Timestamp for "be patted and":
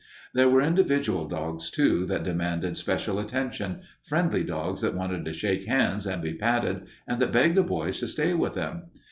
6.23-7.19